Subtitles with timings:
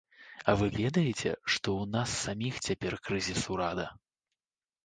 [0.51, 3.87] А вы ведаеце, што ў нас саміх цяпер крызіс ўрада.